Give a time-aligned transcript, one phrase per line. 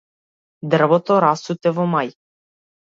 [0.73, 2.15] Дрвото расцуте во мај.